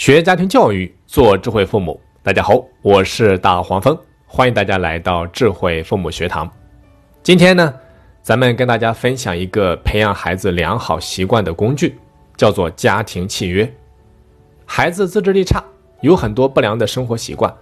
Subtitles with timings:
[0.00, 2.00] 学家庭教育，做智慧父母。
[2.22, 6.50] 大家好，我是大黄蜂，欢迎大家来到智慧父母学堂。
[7.22, 7.74] 今天呢，
[8.22, 11.98] 咱们跟大家分享一个培养孩子良好习惯的工具，
[12.34, 13.70] 叫做家庭契约。
[14.64, 15.62] 孩子自制力差，
[16.00, 17.54] 有很多不良的生活习惯，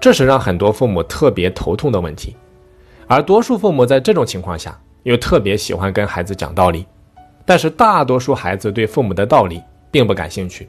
[0.00, 2.36] 这是让很多父母特别头痛的问题。
[3.06, 6.84] 而多数父母在这种情况下，又特别喜欢跟孩子讲道理，
[7.46, 10.68] 但是大多数孩子对父母的道理并不感兴趣。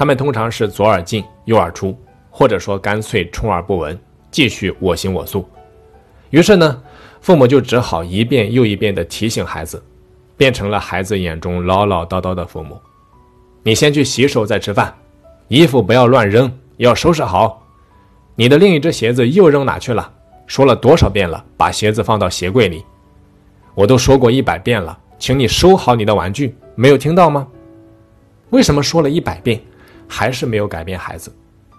[0.00, 1.94] 他们通常是左耳进右耳出，
[2.30, 4.00] 或者说干脆充耳不闻，
[4.30, 5.46] 继续我行我素。
[6.30, 6.82] 于是呢，
[7.20, 9.84] 父母就只好一遍又一遍地提醒孩子，
[10.38, 12.80] 变成了孩子眼中唠唠叨叨的父母。
[13.62, 14.90] 你先去洗手再吃饭，
[15.48, 17.62] 衣服不要乱扔，要收拾好。
[18.36, 20.10] 你的另一只鞋子又扔哪去了？
[20.46, 22.82] 说了多少遍了，把鞋子放到鞋柜里。
[23.74, 27.46] 我都说过一百遍了，请你收好你的玩具，没有听到吗？
[28.48, 29.60] 为什么说了一百遍？
[30.10, 31.32] 还是没有改变孩子，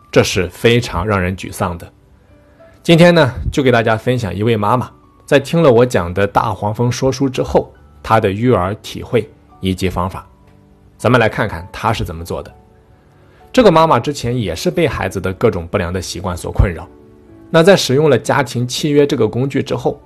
[0.10, 1.92] 这是非常让人沮丧的。
[2.82, 4.90] 今天呢，就给大家分享一位妈妈
[5.26, 10.26] 在听了我讲的大黄蜂说书之后，她的育儿体会以及方法。
[10.98, 12.52] 咱们来看看她是怎么做的。
[13.52, 16.88] 这个妈妈之前也是被孩子的各种不良的习惯所困扰，
[17.50, 20.02] 那在使用了家庭契约这个工具之后，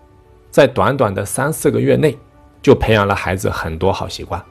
[0.49, 2.17] 在短短的三四个月内，
[2.59, 4.43] 就培养了孩子很多好习惯。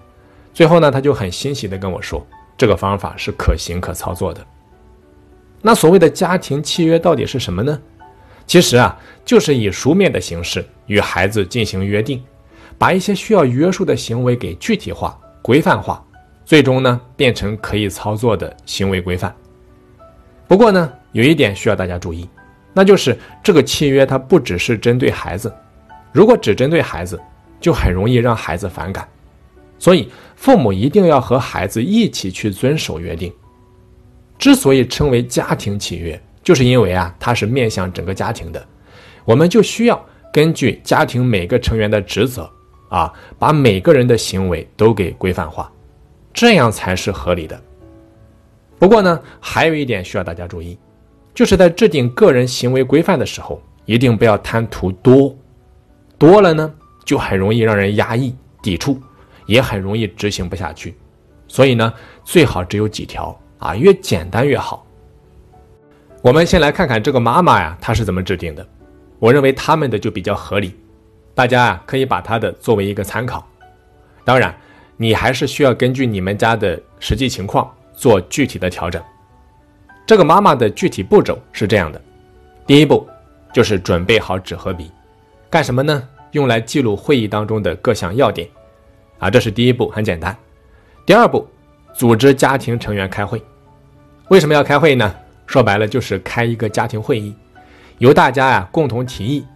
[0.53, 2.25] 最后呢，她就很欣喜地跟我说。
[2.57, 4.45] 这个方法是可行可操作的。
[5.61, 7.81] 那所谓的家庭契约到底是什么呢？
[8.47, 12.23] 其实啊，就是以书面的形式与孩子进行约定，
[12.77, 16.05] 把一些需要约束的行为给具体化、规范化，
[16.45, 19.35] 最终呢变成可以操作的行为规范。
[20.47, 22.29] 不过呢，有一点需要大家注意，
[22.75, 25.51] 那就是这个契约它不只是针对孩子，
[26.13, 27.19] 如果只针对孩子，
[27.59, 29.09] 就很容易让孩子反感。
[29.85, 33.31] 所以，父母一定要和孩子一起去遵守约定。
[34.39, 38.67] 之所以称为家庭契约，就是因为啊，它是面向整个家庭的，
[39.27, 42.51] 我们就需要根据家庭每个成员的职责
[42.89, 45.71] 啊，把每个人的行为都给规范化，
[46.33, 47.63] 这样才是合理的。
[48.79, 50.79] 不过呢，还有一点需要大家注意，
[51.35, 55.37] 就是在制定个人行为规范的时候，一定不要贪图多，
[56.17, 56.73] 多了呢，
[57.05, 58.99] 就很容易让人压抑、抵触。
[59.47, 60.97] 也很容易执行不下去，
[61.49, 61.93] 所以呢，
[62.25, 64.87] 最好只有几条啊，越简单越好。
[66.23, 68.67] 我们先来看看这个妈妈呀，她是怎么制定的。
[69.19, 70.75] 我认为他们的就比较合理，
[71.35, 73.47] 大家啊可以把她的作为一个参考。
[74.25, 74.55] 当然，
[74.97, 79.03] 你还是需要根据你们家的实际情况做具体的调整。
[80.07, 82.01] 这个妈妈的具体步骤是这样的：
[82.67, 83.07] 第一步
[83.53, 84.91] 就是准备好纸和笔，
[85.51, 86.09] 干什么呢？
[86.33, 88.49] 用来记录会议当中的各项要点。
[89.25, 90.37] 啊，这是第一步，很简单。
[91.07, 91.49] 第二步，
[91.95, 93.43] 组织家庭成员开会。
[94.29, 95.15] 为什么要开会呢？
[95.47, 97.35] 说白了就是开一个家庭会议，
[97.97, 99.47] 由大家呀共同提议，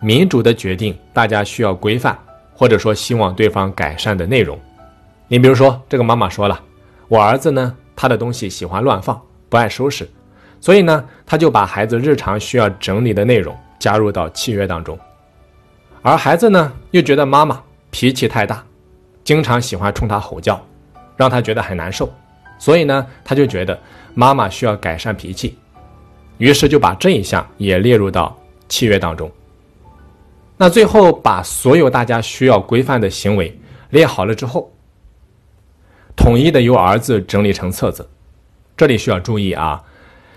[0.00, 2.18] 民主的决定大家需要规范
[2.54, 4.58] 或者说希望对方改善的内容。
[5.26, 6.58] 你比如说，这个妈妈说了，
[7.06, 10.08] 我儿子呢，他的东西喜欢乱放，不爱收拾，
[10.58, 14.98] 所以呢，他就把孩子日常需要整理的内容加入到契约当中。
[16.00, 18.64] 而孩子呢，又觉得妈妈脾气太大。
[19.28, 20.58] 经常喜欢冲他吼叫，
[21.14, 22.10] 让他觉得很难受，
[22.58, 23.78] 所以呢，他就觉得
[24.14, 25.58] 妈妈需要改善脾气，
[26.38, 28.34] 于是就把这一项也列入到
[28.70, 29.30] 契约当中。
[30.56, 33.54] 那最后把所有大家需要规范的行为
[33.90, 34.72] 列好了之后，
[36.16, 38.08] 统一的由儿子整理成册子。
[38.78, 39.84] 这里需要注意啊，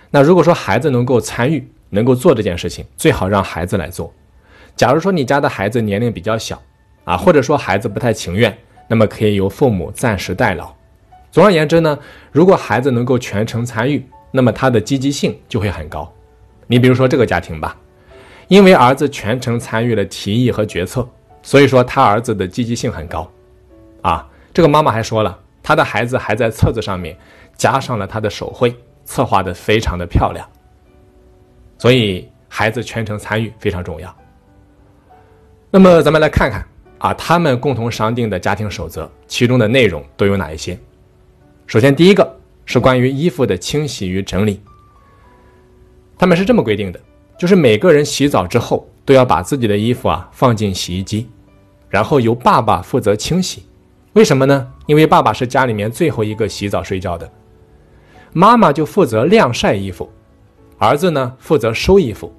[0.10, 4.14] 那如果说孩子能够参与，能够做这件事情，最好让孩子来做。
[4.76, 6.62] 假如说你家的孩子年龄比较小
[7.06, 8.54] 啊，或者说孩子不太情愿。
[8.92, 10.70] 那么可以由父母暂时代劳。
[11.32, 11.98] 总而言之呢，
[12.30, 16.14] 如果孩子能够全程参与，那么他的积极性就会很高。
[16.68, 17.74] 你比如说这个家庭吧，
[18.50, 21.08] 因为儿子全程参与了提议和决策，
[21.42, 23.32] 所以说他儿子的积极性很高。
[24.02, 27.18] 啊，这个妈妈还说了，他的孩子还在册子上面
[27.56, 28.76] 加上了他的手绘，
[29.06, 30.46] 策划的非常的漂亮。
[31.78, 34.14] 所以孩子全程参与非常重要。
[35.70, 36.62] 那么咱们来看看。
[37.02, 40.78] 啊，他们共同商定的家庭守则，其中的内容都有哪一些？
[41.66, 44.62] 首先，第一个是关于衣服的清洗与整理。
[46.16, 47.02] 他们是这么规定的，
[47.40, 51.28] 就是每个人洗澡之后都要把自己的衣服啊放进洗衣机，
[51.90, 53.64] 然后由爸爸负责清洗。
[54.14, 54.72] 为什么呢？
[54.86, 57.28] 因为爸爸是家里面最后一个洗澡睡觉的，
[58.32, 60.08] 妈妈就负责晾晒衣服，
[60.78, 62.32] 儿子呢负责收衣服。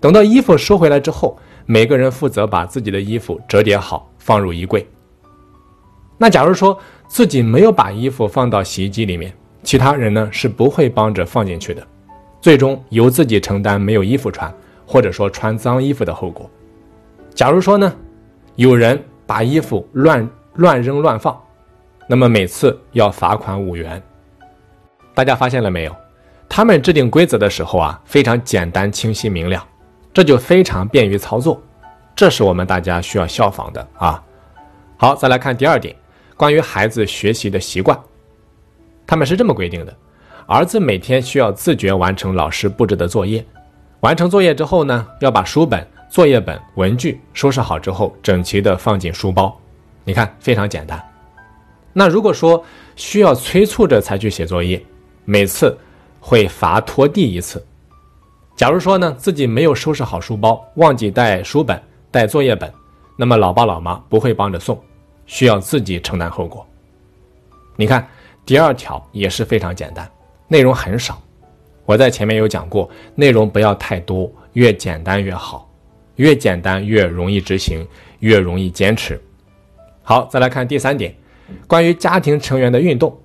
[0.00, 1.38] 等到衣服收回来之后。
[1.66, 4.86] 每个人负责把自己的衣服折叠好，放入衣柜。
[6.18, 6.78] 那假如说
[7.08, 9.32] 自己没有把衣服放到洗衣机里面，
[9.62, 11.86] 其他人呢是不会帮着放进去的，
[12.40, 14.52] 最终由自己承担没有衣服穿，
[14.86, 16.48] 或者说穿脏衣服的后果。
[17.34, 17.92] 假如说呢，
[18.56, 21.40] 有人把衣服乱乱扔乱放，
[22.08, 24.00] 那么每次要罚款五元。
[25.14, 25.96] 大家发现了没有？
[26.48, 29.66] 他们制定规则的时候啊，非常简单、清晰、明了，
[30.12, 31.60] 这就非常便于操作。
[32.14, 34.22] 这是我们大家需要效仿的啊。
[34.96, 35.96] 好，再来看第二点，
[36.36, 37.98] 关于孩子学习的习惯，
[39.06, 39.96] 他们是这么规定的：
[40.46, 43.44] 儿子每天需要自觉完成老师布置的作业，
[44.00, 49.58] 完成作业之后呢，要把书本、作业本、文具收拾好之后，整齐的放进书包。
[50.04, 51.02] 你看，非常简单。
[51.92, 52.62] 那如果说
[52.96, 54.80] 需要催促着才去写作业，
[55.24, 55.76] 每次
[56.20, 57.64] 会罚拖地一次。
[58.54, 62.72] 假如说呢，自己没有收拾好书包，忘记带书本、带作业本，
[63.16, 64.80] 那么老爸老妈不会帮着送，
[65.26, 66.64] 需要自己承担后果。
[67.76, 68.06] 你看
[68.44, 70.08] 第二条也是非常简单，
[70.48, 71.20] 内容很少。
[71.84, 75.68] 我在前面有讲过，内容不要太多，越简单越好，
[76.16, 77.84] 越简单越容易执行，
[78.20, 79.20] 越容易坚持。
[80.02, 81.12] 好，再来看第三点，
[81.66, 83.18] 关于家庭成员的运动，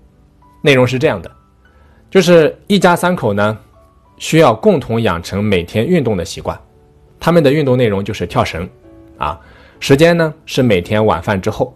[0.61, 1.29] 内容是这样的。
[2.09, 3.57] 就是一家三口呢，
[4.17, 6.59] 需要共同养成每天运动的习惯。
[7.19, 8.69] 他们的运动内容就是跳绳，
[9.17, 9.39] 啊，
[9.79, 11.75] 时间呢是每天晚饭之后。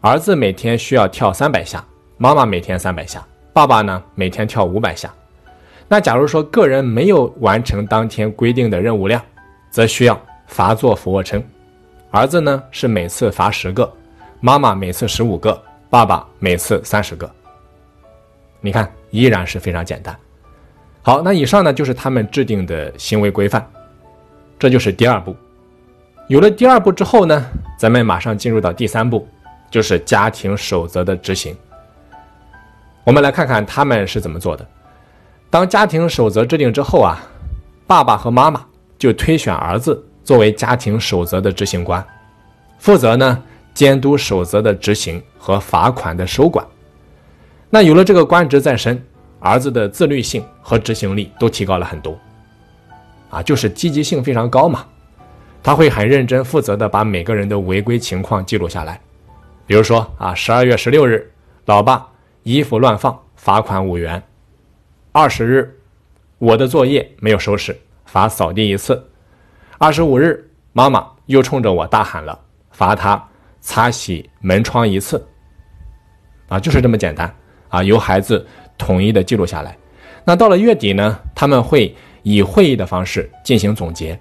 [0.00, 1.84] 儿子每天需要跳三百下，
[2.16, 5.12] 妈妈每天三百下，爸爸呢每天跳五百下。
[5.88, 9.22] 那假如说个人没有完成当天规定的任务量，
[9.70, 11.42] 则需要罚做俯卧撑。
[12.10, 13.92] 儿子呢是每次罚十个，
[14.40, 17.30] 妈妈每次十五个，爸爸每次三十个。
[18.60, 18.90] 你看。
[19.12, 20.16] 依然是非常简单。
[21.04, 23.68] 好，那以上呢就是他们制定的行为规范，
[24.56, 25.34] 这就是第二步。
[26.28, 27.44] 有了第二步之后呢，
[27.76, 29.26] 咱们马上进入到第三步，
[29.68, 31.56] 就是家庭守则的执行。
[33.02, 34.64] 我们来看看他们是怎么做的。
[35.50, 37.18] 当家庭守则制定之后啊，
[37.84, 38.64] 爸爸和妈妈
[38.96, 42.02] 就推选儿子作为家庭守则的执行官，
[42.78, 43.42] 负责呢
[43.74, 46.64] 监督守则的执行和罚款的收管。
[47.68, 49.04] 那有了这个官职在身，
[49.42, 52.16] 儿子的自律性和执行力都提高了很多，
[53.28, 54.86] 啊，就是积极性非常高嘛。
[55.64, 59.00] 他会很认真负责的把每个人的违规情况记录下来。
[59.66, 61.28] 比如说啊，十二月十六日，
[61.66, 62.06] 老爸
[62.44, 64.20] 衣服乱放，罚款五元；
[65.10, 65.76] 二十日，
[66.38, 68.94] 我的作业没有收拾，罚扫地一次；
[69.78, 72.38] 二十五日，妈妈又冲着我大喊了，
[72.70, 73.28] 罚他
[73.60, 75.24] 擦洗门窗一次。
[76.48, 77.32] 啊，就是这么简单。
[77.68, 78.46] 啊，由孩子
[78.78, 79.76] 统一的记录下来。
[80.24, 84.18] 那到了月底呢，他们会以会议的方式进行总结，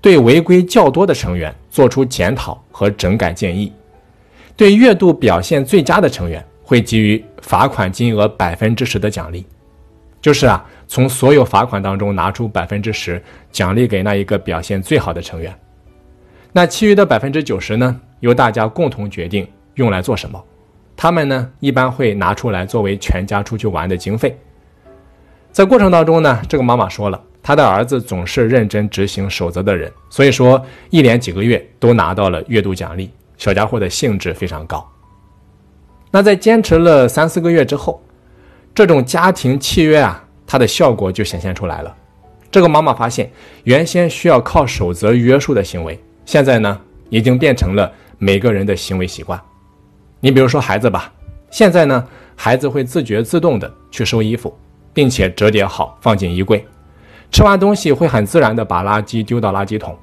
[0.00, 3.72] 对违规较多的成员做出检讨和整改建议。
[4.56, 9.44] 对月度表现最佳的成员，会给予罚款金额百分之十的奖励，
[10.20, 15.52] 就是啊，从所有罚款当中拿出百分之十奖励给那一个表现最好的成员。
[16.52, 20.40] 那其余的百分之九十呢，由大家共同决定用来做什么。
[21.02, 24.38] 他们呢，一般会拿出来作为全家出去玩的经费。
[25.50, 34.88] 在过程当中呢，这个妈妈说了，她的儿子总是认真执行守则的人，所以说一连几个月都拿到了月度奖励，小家伙的兴致非常高。
[36.12, 38.00] 那在坚持了三四个月之后，
[38.72, 41.92] 这种家庭契约啊，它的效果就显现出来了。
[42.48, 43.28] 这个妈妈发现，
[43.64, 46.80] 原先需要靠守则约束的行为，现在呢，
[47.10, 49.36] 已经变成了每个人的行为习惯。
[50.24, 51.12] 你比如说孩子吧，
[51.50, 54.56] 现在呢，孩子会自觉自动的去收衣服，
[54.94, 56.64] 并且折叠好放进衣柜，
[57.32, 59.98] 吃完东西会很自然的把垃圾丢到垃圾桶，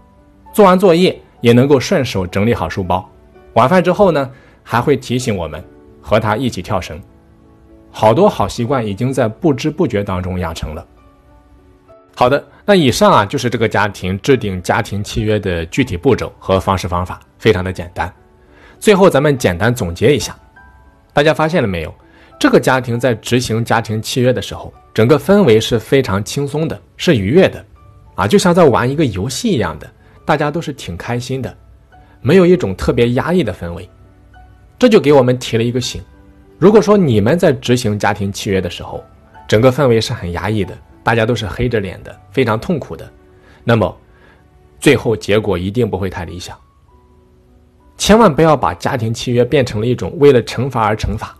[0.53, 3.09] 做完作业也能够顺手整理好书包，
[3.53, 4.29] 晚饭之后呢，
[4.61, 5.63] 还会提醒我们
[6.01, 7.01] 和他一起跳绳，
[7.89, 10.85] 好多好习惯已经在不知不觉当中养成了。
[12.13, 18.13] 好的，那以上啊就是这个家庭制定家庭契约的具体步骤和方式方法，非常的简单。
[18.79, 20.37] 最后，咱们简单总结一下，
[21.13, 21.93] 大家发现了没有？
[22.39, 27.65] 这个家庭在执行家庭契约的时候，整个氛围是非常轻松的，是愉悦的，
[28.15, 29.91] 啊，就像在玩一个游戏一样的，
[30.23, 31.53] 大家都是挺开心的，
[32.21, 33.89] 没有一种特别压抑的氛围。
[34.77, 36.01] 这就给我们提了一个醒：
[36.57, 39.03] 如果说你们在执行家庭契约的时候，
[39.45, 43.11] 整个氛围是很压抑的，大家都是黑着脸的，非常痛苦的，
[43.65, 43.93] 那么
[44.79, 46.57] 最后结果一定不会太理想。
[48.09, 51.37] 千万不要把家庭契约变成了一种为了惩罚而惩罚，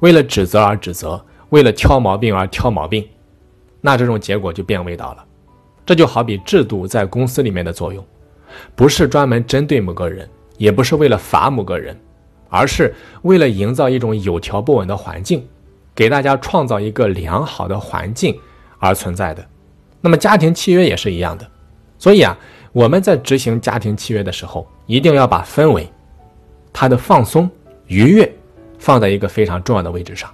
[0.00, 3.08] 为了指责而指责，为了挑毛病而挑毛病，
[3.80, 5.24] 那这种结果就变味道了。
[5.86, 8.04] 这就好比制度在公司里面的作用，
[8.76, 11.98] 不是专门针对某个人，也不是为了罚某个人，
[12.50, 15.42] 而是为了营造一种有条不紊的环境，
[15.94, 18.38] 给大家创造一个良好的环境
[18.78, 19.42] 而存在的。
[20.02, 21.50] 那么家庭契约也是一样的，
[21.96, 22.36] 所以啊，
[22.72, 25.90] 我们在执行家庭契约的时候，一定要把氛围、
[26.72, 27.50] 他的放松、
[27.86, 28.30] 愉悦
[28.78, 30.30] 放在一个非常重要的位置上。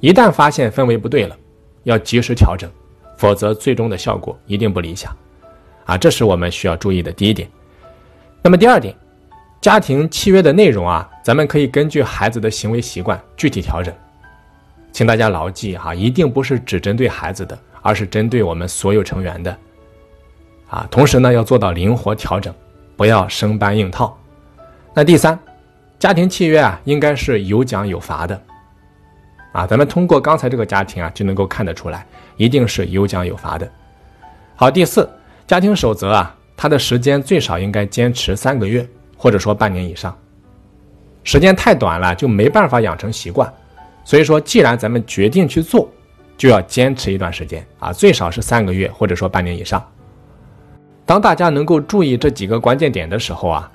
[0.00, 1.36] 一旦发现氛围不对了，
[1.84, 2.70] 要及时调整，
[3.16, 5.14] 否则最终的效果一定不理想。
[5.84, 7.48] 啊，这是我们需要注意的第一点。
[8.42, 8.94] 那么第二点，
[9.60, 13.94] 家庭契约的内容啊，咱们可以根据孩子的行为习惯具体调整。
[14.92, 19.56] 请大家牢记哈，一定不是只针对孩子的，而是针对我们所有成员的。
[20.68, 22.52] 啊，同时呢，要做到灵活调整，
[22.96, 24.18] 不要生搬硬套。
[24.98, 25.38] 那第三，
[25.98, 28.42] 家庭契约啊，应该是有奖有罚的。
[29.52, 32.06] 啊，咱们通过刚才这个家庭啊，就能够看得出来，
[32.38, 33.70] 一定是有奖有罚的。
[34.54, 35.06] 好，第四，
[35.46, 38.88] 家庭守则啊，它的时间最少应该坚持三个月，
[39.18, 40.16] 或者说半年以上。
[41.24, 43.52] 时间太短了，就没办法养成习惯。
[44.02, 45.90] 所以说，既然咱们决定去做，
[46.38, 49.86] 就要坚持一段时间啊，最少是三个月，或者说半年以上。
[51.04, 53.70] 当大家能够注意这几个关键点的时候啊，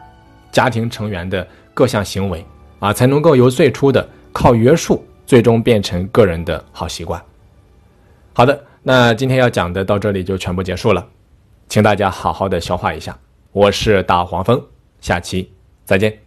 [0.52, 2.46] 家庭成员的各项行为
[2.80, 7.22] 啊，才能够由最初的靠约束，最终变成个人的好习惯。
[8.34, 11.08] 好的，那今天要讲的到这里就全部结束了，
[11.68, 13.18] 请大家好好的消化一下。
[13.52, 14.62] 我是大黄蜂，
[15.02, 15.52] 下期
[15.86, 16.21] 再见。